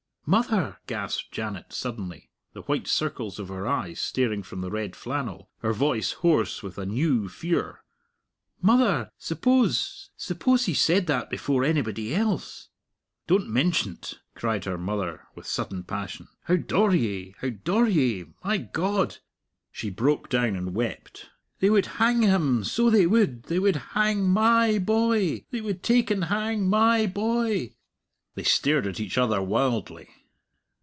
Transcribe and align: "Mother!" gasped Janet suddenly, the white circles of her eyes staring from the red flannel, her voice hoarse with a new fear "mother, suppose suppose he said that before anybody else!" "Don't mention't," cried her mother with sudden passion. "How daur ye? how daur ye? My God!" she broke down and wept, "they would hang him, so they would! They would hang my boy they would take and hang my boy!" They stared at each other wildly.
"Mother!" 0.27 0.77
gasped 0.87 1.33
Janet 1.33 1.73
suddenly, 1.73 2.29
the 2.53 2.61
white 2.61 2.87
circles 2.87 3.37
of 3.37 3.49
her 3.49 3.67
eyes 3.67 3.99
staring 3.99 4.43
from 4.43 4.61
the 4.61 4.71
red 4.71 4.95
flannel, 4.95 5.49
her 5.57 5.73
voice 5.73 6.13
hoarse 6.13 6.63
with 6.63 6.77
a 6.77 6.85
new 6.85 7.27
fear 7.27 7.83
"mother, 8.61 9.11
suppose 9.17 10.09
suppose 10.15 10.67
he 10.67 10.73
said 10.73 11.07
that 11.07 11.29
before 11.29 11.65
anybody 11.65 12.15
else!" 12.15 12.69
"Don't 13.27 13.49
mention't," 13.49 14.21
cried 14.33 14.63
her 14.63 14.77
mother 14.77 15.27
with 15.35 15.45
sudden 15.47 15.83
passion. 15.83 16.29
"How 16.43 16.55
daur 16.55 16.95
ye? 16.95 17.35
how 17.41 17.49
daur 17.49 17.87
ye? 17.89 18.27
My 18.41 18.55
God!" 18.57 19.17
she 19.69 19.89
broke 19.89 20.29
down 20.29 20.55
and 20.55 20.73
wept, 20.73 21.29
"they 21.59 21.69
would 21.69 21.87
hang 21.97 22.21
him, 22.21 22.63
so 22.63 22.89
they 22.89 23.05
would! 23.05 23.43
They 23.45 23.59
would 23.59 23.75
hang 23.75 24.29
my 24.29 24.79
boy 24.79 25.43
they 25.51 25.59
would 25.59 25.83
take 25.83 26.09
and 26.09 26.25
hang 26.25 26.69
my 26.69 27.05
boy!" 27.05 27.75
They 28.35 28.43
stared 28.43 28.87
at 28.87 29.01
each 29.01 29.17
other 29.17 29.41
wildly. 29.41 30.07